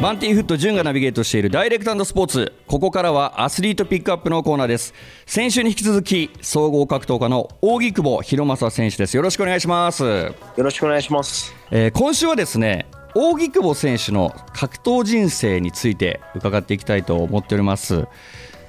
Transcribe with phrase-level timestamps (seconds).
[0.00, 2.54] バンティーフット潤がナビゲートしているダイレクトスポーツ。
[2.66, 4.94] ここからはアスリートピックアップのコーナーです。
[5.26, 9.14] 先週に引き続き総合格闘家の扇久保博正選手です。
[9.14, 10.02] よろしくお願いします。
[10.02, 18.06] よろしくお願いします、えー、今週はですね扇久保選手の格闘人生について伺っていきたいと思っております。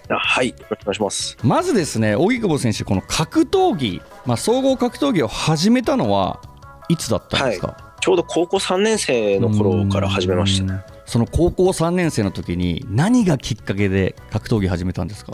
[0.09, 1.37] はいよろしくお願いします。
[1.43, 6.41] まずですね扇久保選手この格闘技まあ総合格闘技を始めたのは
[6.89, 15.33] いつだったんですか、はいちょうど高校3年生の頃から始めましたねその高校3年生の時に何がきっかけで格闘技始めたんですか？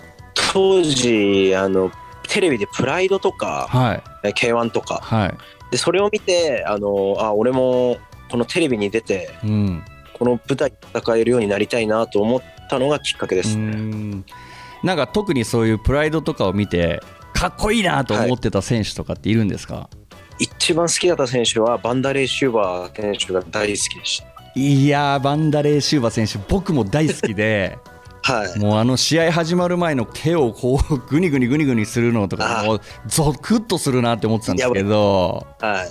[0.51, 1.91] 当時あの
[2.27, 5.37] テレビでプライドとか、はい、K1 とか、はい、
[5.69, 7.97] でそれを見てあのあ俺も
[8.31, 12.41] このテレビに出て、うん、この舞台戦えるようになりたいなと思っ
[12.71, 14.23] たのがきっかけですね。
[14.81, 17.01] なんか特にそういうプライドとかを見て
[17.35, 19.89] かっこいいなと思ってた選手とかっているんですか、は
[20.39, 24.37] い、一番好きだった選手はバンダレー・シューバー選手が大好きでした。
[24.57, 27.77] いやバンダレー・シューバ選手僕も大好きで
[28.23, 35.87] はい、もうあの試合始まる前の手をこうグニグニグニグニするのとかもうゾクッとするなって思ってたんですけど、はい、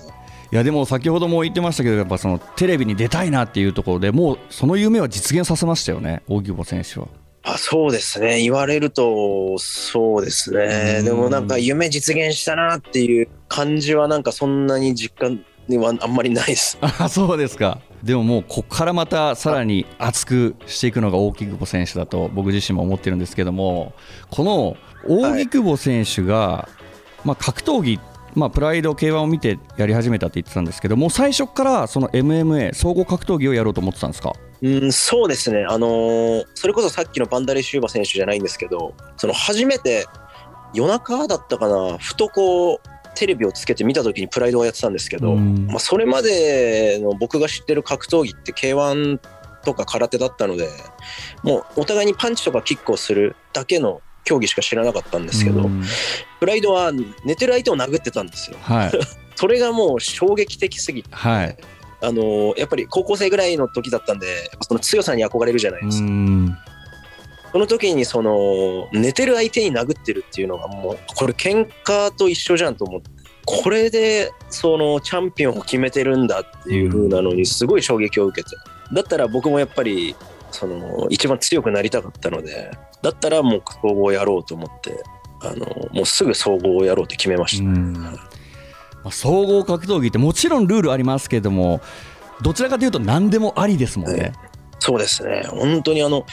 [0.53, 7.06] いやでも先ほども言ってましたけどやっぱそのテレビに出たいなっていうところでもうその夢は実現させましたよね大久保選手は。
[7.42, 8.42] あそうですね。
[8.42, 11.03] 言われるとそうですね。
[11.05, 16.77] でもなんか夢実現したなっていう感じはなんかそんなに実感にはあんまりないです。
[16.83, 23.94] あそうですかでももうここからまたさらに熱くしていくのが大木久保選手だと僕自身も思ってるんですけども
[24.30, 24.77] この
[25.08, 26.69] 大木久保選手が、
[27.24, 28.00] まあ、格闘技
[28.34, 34.34] まあ、プライド K1 を見てやり始めたって言ってたんですけども最初からその MMA 総合格闘技をやろうと思ってたんですか？
[34.61, 40.05] うんそうですね、あのー、それこそさっきのバンダレシューバ選手じゃないんですけどその初めて
[40.74, 42.80] 夜中だったかなふとこう
[43.17, 49.19] テレビをつけて見た時にプライドをやってたんですけど、まあ、それまでの僕が知ってる格闘技って K1
[49.64, 50.69] とか空手だったので
[51.42, 55.70] もうお互いにパンチとかキックをするだけの競技しか知らなかったんですけど、
[56.41, 56.91] プライドは
[57.24, 58.57] 寝てる相手を殴ってたんですよ。
[58.61, 58.92] はい、
[59.36, 61.57] それがもう衝撃的すぎて、はい、
[62.02, 66.08] あのやっぱり高校生ぐらいの時だったんでその強さに憧れるじゃないですか。
[67.52, 73.11] その時にその寝てる相手に殴ってるっていうのがもうこれ喧嘩と一緒じゃんと思って
[73.46, 78.56] これでそのチャンピオンを決めてるんだっていう風なのにすごい衝撃を受けて。
[78.92, 80.14] だったら僕もやっぱり
[80.51, 82.70] その一番強くなりたかったので
[83.02, 85.02] だったらもう総合をやろうと思って
[85.42, 87.62] あのもうすぐ総合をやろうって決めまし
[89.05, 91.80] た、総合格闘技ってもちろんルールありますけれども
[92.42, 94.33] どちらかというと何でもありですもんね、
[94.79, 95.42] そうですね。
[95.48, 96.27] 本当にあの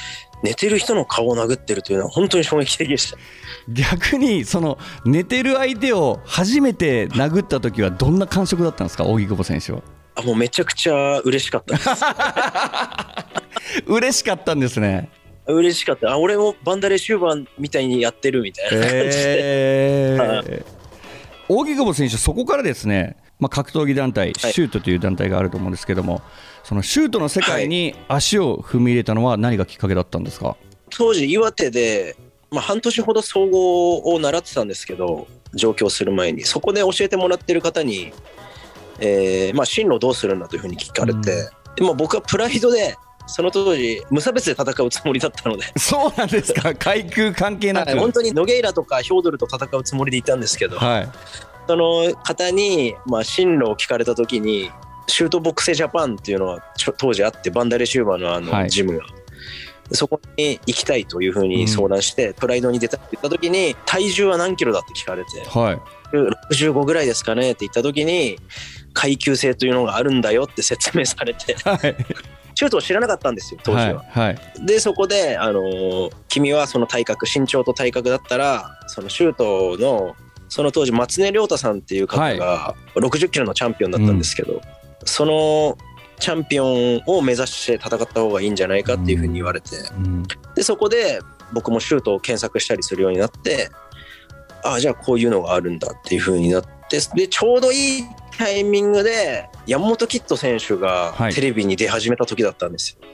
[0.43, 3.17] 寝てる人の顔を殴ってるというのは本当に衝撃的でした。
[3.69, 9.05] 逆にその寝てる相手を初めて殴った時はどんな感触だったんですか？
[9.05, 9.81] 荻久保選手は。
[10.15, 11.89] あもうめちゃくちゃ嬉しかったです。
[13.87, 15.09] 嬉しかったんですね。
[15.47, 16.11] 嬉しかった。
[16.11, 20.63] あ俺もバンダレシューバーみたいにやってるみたいな感じで、えー、
[21.47, 26.21] 荻久保選手そこからですね、まあ、格闘技団体、シュートという団体があると思うんですけども、
[26.63, 30.55] そのシュートの世界に足を踏み入れたのは何がきっかけだったんですか？
[30.89, 32.15] 当時岩手で、
[32.51, 36.43] まあ、半年ほど総合を習ってたんですけど上京する前に。
[36.43, 38.13] そこで教えてもらってる方に、
[38.99, 42.95] えーまあ、進路どうするんだというふうに聞かれて、うん、でも僕はプライドで
[43.27, 45.65] その当時無差別で戦うつもりだったので。
[45.77, 46.73] そうなんですか。
[46.79, 51.09] 階級関係なく、はい、本当にノゲイラとかヒョードルと戦うつもりでいたんですけど、はい、
[51.67, 54.69] その方に、まあ、進路を聞かれた時に
[55.07, 56.63] シュートボックスジャパンっていうのは
[56.97, 59.09] 当時あってバンダレシューバーのあのジムが、は
[59.91, 65.81] い、そこに行きたいというふうに相談して、うん、プライドに出たって言った時に体重は何キロだって聞かれて、はい、
[66.53, 68.37] 65ぐらいですかねって言った時に
[68.93, 71.95] 階級制というのがあるんだよって説明されて、はい、
[72.55, 74.03] シュートを知らなかったんですよ当時は。
[74.07, 74.27] はい。
[74.27, 80.15] はい、でそこで、あのー、君はその体格身長と体格だったらそのシュートの
[80.53, 84.61] その当時松根亮太さんっていう方が60キロのチャンピオンだったんですけど、うん、
[85.03, 85.75] その
[86.19, 90.23] チャンピオンを目指して戦った方がいいんじゃないかっていうふうに言われて、うん、
[90.53, 91.21] でそこで
[91.53, 93.71] 僕もシュートを検索したりするようになって
[94.63, 98.03] ああじゃあこういうのがあるんだっていうふうになってでちょうどいい
[98.37, 103.07] タイミングで山本キッド選手がテレビに出始めた時だったんですよ。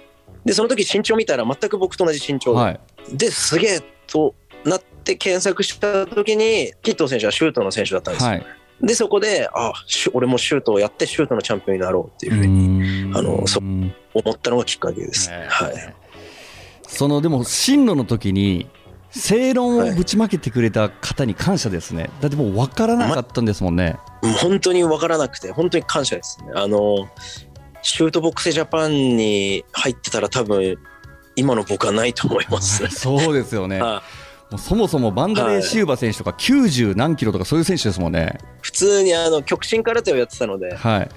[0.43, 2.79] でその時身長見たら全く僕と同じ身長で、はい、
[3.13, 8.29] ですげえとなって検索した時にキッド選手はシュートの選手だったんですよ。
[8.29, 8.45] はい、
[8.81, 9.73] でそこであ
[10.13, 13.91] 俺もシュートをやってシュートのチャンピオンになろうっていうふうにあのそ思
[14.31, 15.29] ったのがきっかけです。
[15.31, 15.95] はい、
[16.83, 18.69] そのでも進路の時に
[19.11, 26.51] 正論をぶちまけてくれた方に感謝ですね、はい、だってもう分からなかったんですもんね、ま、本当に分からなくて本当に感謝ですね。
[26.55, 27.09] あの
[27.81, 30.77] シュートボックスジャパンに入ってたら多分
[31.39, 32.85] 今の僕はないと思います。
[32.91, 33.81] そうですよね。
[34.51, 38.39] もうそもそもバンダレー・シューバ選手とか90何キロとかそういう選手ですもんね。
[38.61, 41.09] 普通にあの極真空手をやってたので、はい、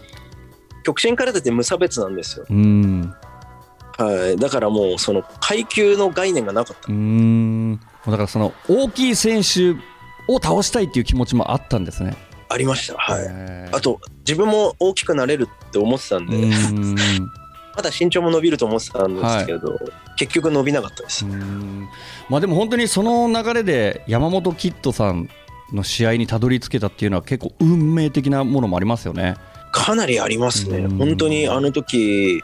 [0.84, 2.46] 極真空手って無差別なんですよ。
[2.48, 3.14] うん。
[3.98, 6.92] はい、だからもうその階級の概念がなかった。
[6.92, 7.80] うん。
[8.06, 9.70] だからその大きい選手
[10.28, 12.16] を倒したいっていう気持ちもあったんですね。
[12.48, 12.98] ありました。
[12.98, 13.28] はい。
[13.72, 16.36] あと自分も大きくなれるって思ってたんで
[17.74, 19.78] まだ身長も伸びると思ってたんですけど、はい、
[20.18, 21.24] 結局伸びなかったです。
[22.28, 25.28] まあでも本当にその流れで山本キッドさん
[25.72, 29.36] の試合にたどり着けたっていうのは結構運命的なものもありますよね。
[29.72, 30.86] かなりありますね。
[30.86, 32.42] 本当にあの時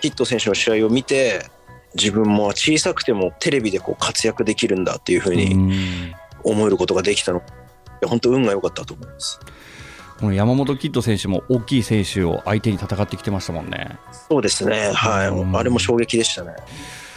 [0.00, 1.46] キッド選手の試合を見て
[1.94, 7.42] 自分も小さくてもテレビでこう活躍できるんだっていうふうに思えることができたの
[8.06, 9.38] 本当運が良かったと思います
[10.22, 13.98] この山本キッド選手も大きい選手を相手に戦ってきてましたもんね。
[14.28, 14.92] そうですね。
[14.94, 15.56] はい。
[15.56, 16.54] あれも衝撃でしたね。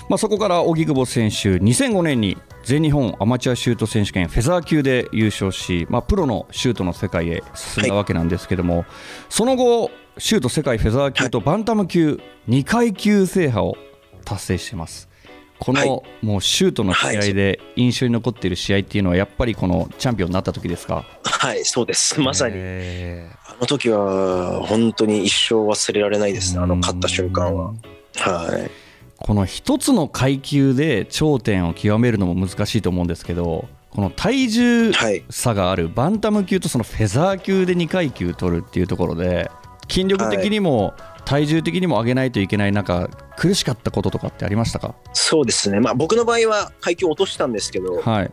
[0.09, 8.85] まあ、そこから荻久保選手2005年に全日本アマチュアシュート選手権フェザー級で優勝し、まあ、プロのシュートの世界へ進んだわけなんですけども、はい、
[9.29, 12.19] その後シュート世界フェザー級とバンタム級
[12.49, 13.77] 2階級制覇を
[14.23, 15.09] 達成しています。
[15.57, 21.05] この、はい、もうシュートの試合で印象に残っている試合っていうのはやっぱりこのチャンピオンになった時ですか？
[21.39, 22.19] はいそうです。
[22.19, 22.55] まさに。
[22.57, 26.55] あの時は本当に一生忘れられないです。
[26.55, 27.73] ねあの勝った瞬間は。
[28.17, 28.71] はい。
[29.17, 34.91] この一つの階級で頂点を極めるのも難しいと思うんですけどこの体重
[35.29, 39.49] 差があるバンタム級とそのフェザー級で2階級取るっていうところで
[39.89, 40.93] 筋力的にも
[41.23, 44.95] 体重的にも上げないといけない中苦しかったこととかってありましたか？
[45.13, 48.31] そうですね、まあ、僕の場合は階級落としたんですけど、はい、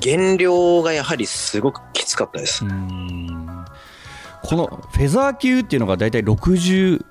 [0.00, 2.64] 減量がやはりすごくきつかったです。
[2.64, 7.04] このフェザー級っていうのが大体66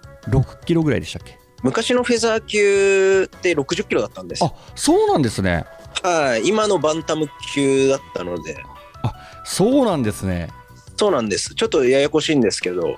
[0.66, 1.40] キロぐらいでしたっけ？
[1.64, 5.66] 昔のフェザー級って60キロだったんですあそうなんですね。
[6.04, 6.48] はい。
[6.48, 8.58] 今のバンタム級だったので。
[9.04, 9.14] あ
[9.46, 10.50] そうなんですね。
[10.98, 11.56] そうなんです。
[11.56, 12.98] ちょっとややこしいんですけど。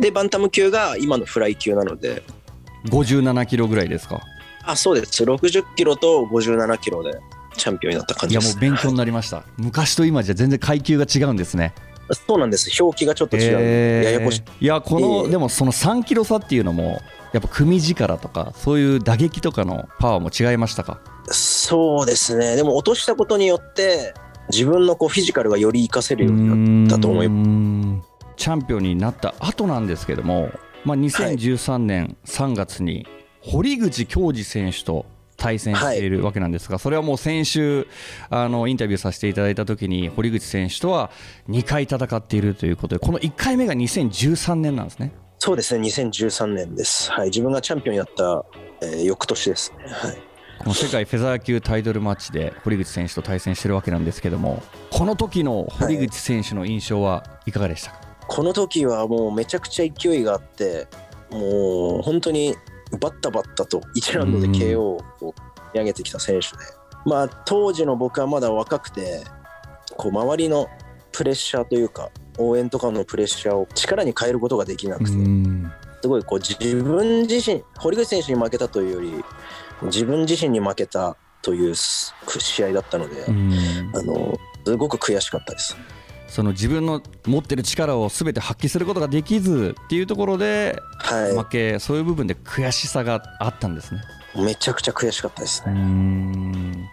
[0.00, 2.22] でバンタム級が今のフライ級なので。
[2.86, 4.20] 57キロぐらいですか？
[4.64, 5.24] あそうです。
[5.24, 7.18] 60キロと57キロで
[7.58, 8.44] チャンピオンになった感じです。
[8.46, 11.74] いやもう勉強になりました、はい、昔と今じゃ全然階級が違うんですね。
[12.26, 12.70] そうなんです。
[12.82, 14.64] 表記がちょっと違う、えー、ややこしい。
[14.64, 17.02] いやこの、えー、でもその3キロ差っていうのも
[17.32, 21.00] やっぱ組力とかそういう打撃とかのパワーも違いましたか？
[21.26, 22.56] そうですね。
[22.56, 24.14] でも落としたことによって
[24.50, 28.08] 自分のこうフィジカルがより活かせるようになったと思います。
[28.36, 30.50] チャンピオンになった後なんですけども、
[30.84, 33.06] まあ、2013年3月に
[33.42, 35.06] 堀口恭司選手と
[35.38, 37.86] 対戦しているわけなんですが、それはもう先週
[38.28, 41.10] あのインタビューさせていただいた時に堀口選手とは
[41.48, 45.12] 2回戦っているということでこの1回目が2013年なんですね。
[45.38, 45.86] そうですね。
[45.86, 48.44] 2013年です、はい、自分がチャンピオンになった、
[48.82, 50.18] えー、翌年ですね、はい、
[50.58, 60.88] この世界フェザー級タイトルマッチで堀口選手と対戦してるわけなんですけどもこの時の堀口選手の印象はいかがでしたか、この時はもうめちゃくちゃ勢いがあって
[61.30, 62.56] もう本当に
[62.92, 65.04] バッタバッタと1ラウンドで KO を
[65.74, 66.64] 上げてきた選手で、
[67.04, 69.24] まあ当時の僕はまだ若くて
[69.96, 70.68] こう周りの
[71.12, 75.10] プレッシャーというか応援とかのプレッシャーを力に変えることができなくて
[76.00, 79.24] すごいこう自分自身堀口選手に負けたというより
[79.82, 85.76] 自分自身に負けたという試合だったのであのすごく悔しかったです。
[86.28, 90.80] その自分の持ってる力をすべて発揮することができずっていうところで
[91.34, 94.02] 負け、はい、そういう部分で悔しさがあったんですね。
[94.36, 96.90] めちゃくちゃ悔しかったですね。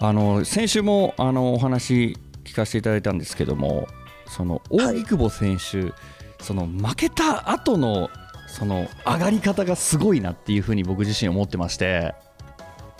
[0.00, 3.86] あの先週もあのお話聞かせていただいたんですけども
[4.26, 5.92] その大木久保選手、はい、
[6.40, 8.08] その負けた後の
[8.46, 12.14] その上がり方がすごいなっていうふうに僕自身思ってまして。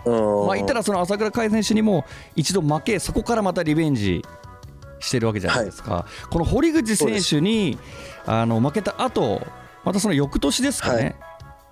[0.07, 4.25] まあ、言ったらその朝倉海選手にも一度負けそこからまたリベンジ
[5.01, 7.79] してるわけじゃないですか、はい、この堀口選手に
[8.27, 9.41] あの負けた後
[9.85, 11.17] またその翌年ですかね、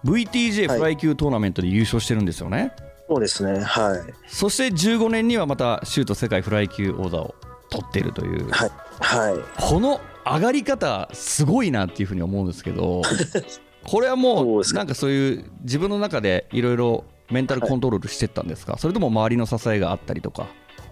[0.05, 2.73] はい、VTJ フライ級トーナメントで優勝してるんですよね。
[3.09, 7.35] そうですね、はい、そして15年にはまたシュート世界フライ級王座を
[7.71, 8.71] 取っているという、はい。
[9.01, 13.03] はい、この上がり方すごいなっていうふうに思うんですけど
[13.85, 20.47] これはもうなんかそういう自分の中でいろいろメンタルコントロールしてったんですか、はい、それとも周りの支えがあったりとか？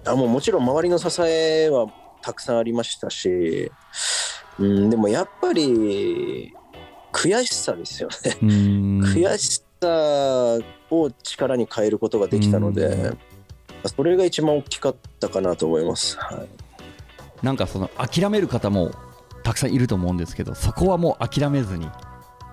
[0.07, 1.87] あもうもちろん周りの支えは
[2.27, 3.71] たくさんありましたし、
[4.59, 6.53] うん、でもやっぱり
[7.13, 8.37] 悔しさですよね。
[8.43, 10.59] 悔しさ
[10.91, 13.13] を力に変えることができたので
[13.85, 16.49] それが一番大きかったかなと思います、はい、
[17.47, 18.91] なんかその諦める方も
[19.45, 21.89] たくさんいると思うんですけどそこはもう諦めずに。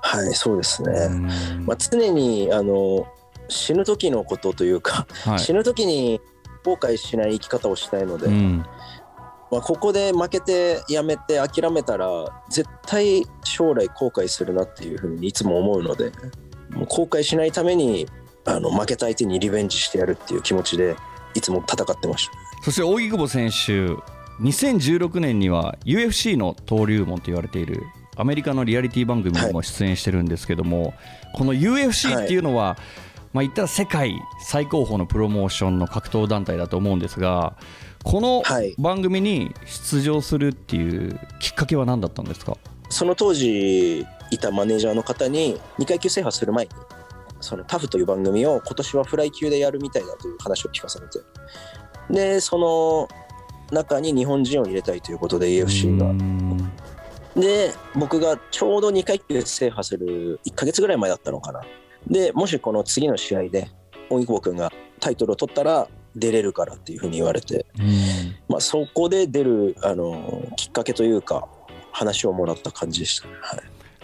[0.03, 1.10] はいそうですね、
[1.65, 3.08] まあ、常にあの
[3.48, 6.22] 死ぬ時のことというか、はい、死ぬ時に
[6.63, 8.65] 後悔しない生き方をしたいので、うん、
[9.53, 12.07] まあ、ここで負けてやめて諦めたら
[12.50, 16.12] 絶対将来後悔するなっていうふうにいつも思うので
[16.72, 18.07] もう後悔しないために
[18.45, 20.95] あの負けた相手にリベンジしてやるっていう気持ちで
[21.36, 22.33] いつも戦ってました。
[22.63, 23.95] そして扇久保選手
[24.41, 27.83] 2016年には UFC の登竜門と言われている
[28.15, 30.93] アメリカのリアリティ番組にも出演してるんですけども、はい、
[31.36, 32.77] この UFC っていうのは、はい、
[33.33, 37.55] まあ、言ったら世界最高峰のプロモーションの格闘団体だと思うんですが
[38.03, 38.43] この
[38.77, 42.57] 番組に出場するっていうきっかけは何だったんですか？
[42.89, 46.72] その当時いたマネージャーの方に2階級制覇する前に
[47.41, 51.19] そのタフという番組を今年はフライ級でやるみたいだという話を聞かされて
[52.10, 53.07] でその
[53.72, 56.13] 中に日本人を入れたいということで AFC が。
[57.36, 61.62] で僕がちょうど2階級制覇する1か月ぐらい前だったのかな。
[62.07, 63.72] でもしこの次の試合で
[64.10, 67.65] 荻久保君がタイトルを取ったら出れるからっていうふうに言われて、
[68.48, 71.48] まあ、そこで出るあのきっかけというか
[71.91, 73.62] 話をもらった感じでした、ね、はい、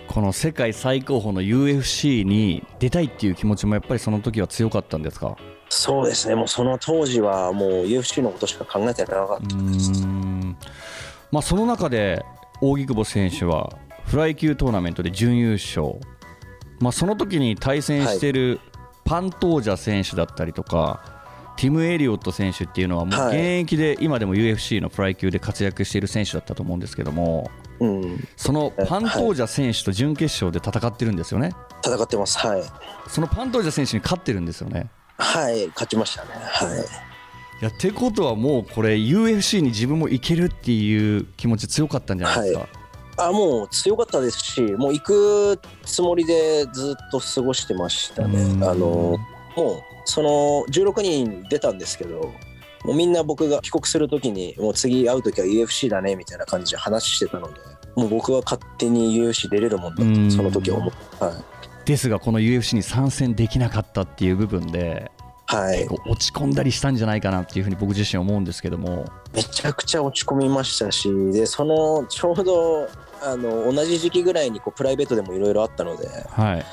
[0.07, 5.37] この世界最高峰の UFC に出たいっていう気持ちもやっぱりその時は強かったんですか？
[5.69, 6.33] そうですね。
[6.33, 9.55] もうその当時はもう UFC のことしか考えてなかった。
[9.55, 9.91] です
[11.31, 12.25] まあ、その中で
[12.59, 15.99] 扇久保選手はフライ級トーナメントで準優勝、
[16.79, 18.33] まあ、その時に対戦してい。
[18.33, 18.59] る
[19.05, 21.18] パントージャ選手だったりとか、
[21.59, 27.51] ティム・エリオット選手っていうのはもう現役で今でも UFC のフライ級で活躍している選手だったと思うんですけども、
[27.81, 31.53] うん、そのパントージャ選手と準決勝で戦ってるんですよね？
[31.85, 32.63] 戦ってます、はい。
[33.09, 34.89] そのパントージャ選手に勝ってるんですよね？
[35.17, 36.29] はい、勝ちましたね。
[36.33, 36.79] はい。
[36.79, 36.81] い
[37.61, 42.59] やってことはもうこれ UFC に自分も行けるっていう気持ち強かったんじゃないですか？
[42.61, 42.69] はい
[43.17, 48.65] あもう強かったですしもう行くつもりでずっと過ごしてましたね。
[48.65, 49.17] あの
[49.59, 50.29] もうその
[50.71, 52.33] 16人出たんですけど
[52.85, 57.59] もうみんな僕が帰国する時にもう次会う時は UFC だねみたいな感じで話してたので
[57.95, 65.11] もう僕は勝手に UFC 出れるもんだとその時は思って、はい、ですがこの UFC に参戦できなかったっていう部分で、
[65.45, 69.05] はい、落ち込んだりしたんじゃないかなっていうふうに僕自身思うんですけども。
[69.33, 72.87] めちゃくちゃ落ち込みましたしでそのちょうど
[73.21, 76.65] あの同じ時期ぐらいにこうプライベートでもいろいろあったので、はい、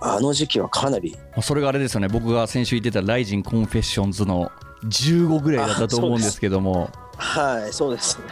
[0.00, 1.16] あの時期はかなり。
[1.42, 2.08] それがあれですよね。
[2.08, 4.50] 僕が先週言ってた「RIZIN CONFESSIONS」の
[4.84, 6.90] 15ぐらいだったと思うんですけども。
[7.16, 8.24] はいそうですね。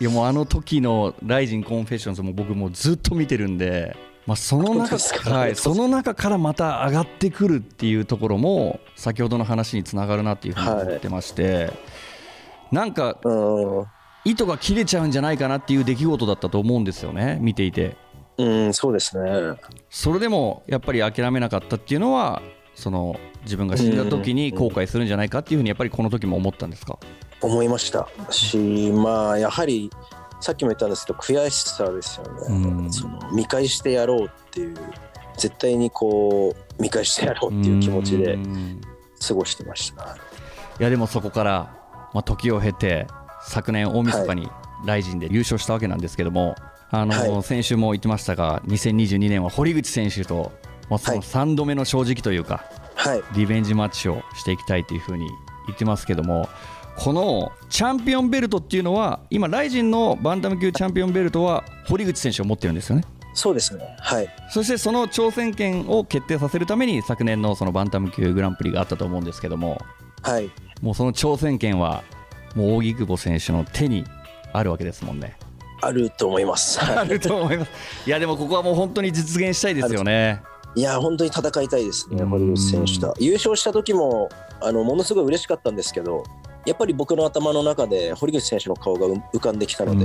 [0.00, 3.96] いやもうあの時の「RIZIN CONFESSIONS」も僕もずっと見てるんで
[4.28, 4.98] まあ、その中
[5.30, 11.72] はい、その中からまた上がってくるっていうところも先ほどの話につながるなっていうふうに思ってまして、はい、
[12.72, 13.16] なんか
[14.26, 17.96] 糸が切れちゃうんじゃないかなっていう出来事だったと思うんですよね見ていて。
[18.38, 19.56] うんそうですね。
[19.90, 22.40] それでもやっぱり諦めなかったっていうのは
[22.74, 26.98] その自分が死んだ時に後悔するんじゃないかっていうふうにやっぱりこの時も思ったんですか？
[27.40, 28.08] 思いました。
[28.30, 28.56] し
[28.92, 29.90] まあやはり
[30.40, 34.76] さっきも言ったんですけど悔しさですよね、うん、その見返してやろうっていう
[35.36, 38.38] 絶対にこう見返してやろうっていう気持ちで
[39.26, 40.16] 過ごしてました、
[40.78, 41.76] いやでもそこから、
[42.14, 43.08] まあ、時を経て
[43.42, 44.48] 昨年大晦日に
[44.86, 46.54] ライジンで優勝したわけなんですけども、
[46.90, 50.52] あの、はい、先週も言ってましたが2022年は堀口選手と、
[50.88, 52.64] まあ、その3度目の正直というか、
[52.94, 55.28] はい、リベンジマッチをしていきたいというふうに
[55.66, 56.48] 言ってますけども
[56.98, 63.04] このチャンピオンベルトっていうのは今、ライジンのバンタム級チャンピオンベルトは堀口選手を持ってるんですよね。
[63.34, 69.80] そうですね、はい、そしてその挑戦権を決定させるために昨年のそのバンタム級グランプリがあったと思うんですけども、
[70.22, 70.50] はい、
[70.82, 72.02] もうその挑戦権は
[72.56, 74.04] もう扇久保選手の手に
[74.52, 75.37] あるわけですもんね。
[75.80, 76.80] あると思います。
[76.80, 77.70] あると思います。
[78.06, 80.42] いやでもここはもう本当に実現したいですよね。
[80.74, 83.14] いや本当に戦いたいですね、堀口選手と。
[83.18, 84.28] 優勝した時も
[84.60, 86.24] あのものすごい嬉しかったんですけど、
[86.66, 90.04] やっぱり僕の頭の中で堀口選手の顔が浮かんできたので、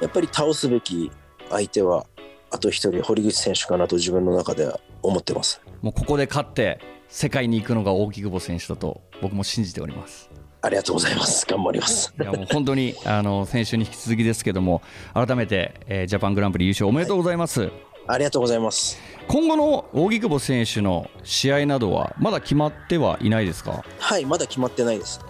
[0.00, 1.10] やっぱり倒すべき
[1.50, 2.06] 相手は
[2.52, 10.30] あと一人堀口選手かなと自分の中では思ってますもうここで勝って世界に行くのが大木久保選手だと僕も信じております
[10.64, 11.44] ありがとうございます。
[11.44, 12.14] 頑張ります。
[12.18, 14.80] いやもう本当にあの先週に引き続きですけども
[15.12, 17.72] 改めて、えー、ジャパングランプリ優勝おめでとうございます、はい、
[18.06, 18.98] ありがとうございます。
[19.28, 23.84] 今後の扇久保選手の試合などはまだ決まってはいないですか？
[23.98, 25.18] はいまだ決まってないです。
[25.18, 25.24] ね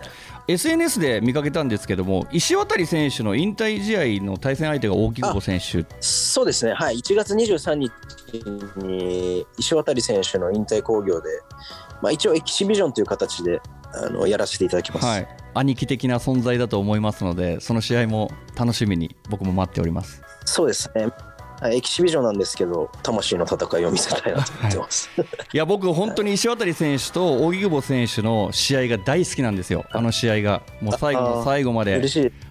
[0.49, 5.87] SNS で見かけたんですけども石渡選手の引退試合の対戦相手が大木久保選手。
[6.01, 7.93] そうですね、はい、1月23日
[8.85, 11.29] に石渡選手の引退興行で、
[12.03, 13.61] まあ、一応エキシビジョンという形で
[13.95, 20.23] あのやらせていただきます、はい、兄貴的な存在だと思いますのでその試合も楽しみに僕も待っております。
[20.45, 21.09] そうですね。
[21.65, 29.85] エキシビジョンなんですけど魂の戦いを見せたいなと思ってます、はい、いや僕本当に石渡選手と荻久保選手の試合が大好きなんですよ。
[29.93, 30.63] あの試合が。
[30.81, 32.03] もう最後の最後まで。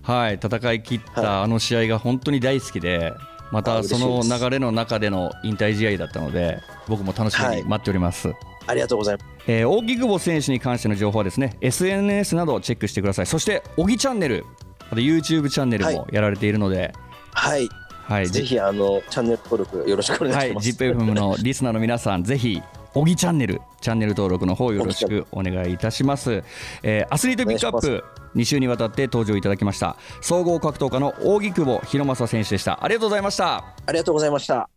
[0.03, 0.35] はい。
[0.35, 3.13] 戦い切ったあの試合が本当に大好きで
[3.51, 8.37] またその流れの中での引退試合だったので僕も楽しみに待っております、はい、
[8.67, 14.45] ありがとうございます、えー、荻久保選手に関しての情報はですね SNS などをチェックしてくださいそして荻チャンネル
[14.89, 16.93] あと YouTube チャンネルもやられているので
[17.33, 17.69] はい、
[18.03, 20.81] はい、ぜひあのチャンネル登録よろしくお願いします。
[20.81, 22.61] はい、ZIPFM の リスナーの皆さん、ぜひ
[22.93, 26.43] 小木チャンネルチャンネル登録の方よろしくお願いいたします。
[26.83, 28.03] えー、アスリートピックアップ
[28.35, 32.83] 2週にわたって登場いただきました総合格闘家の扇久保博正選手でした。
[32.83, 33.57] ありがとうございました。
[33.57, 34.71] ありがとうございました。